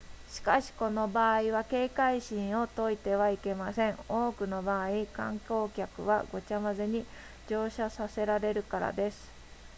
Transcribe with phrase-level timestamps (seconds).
[0.31, 7.05] しかしこの場合は警戒心を解いてはいけません多くの場合観光客はごちゃ混ぜに
[7.47, 9.29] 乗車させられるからです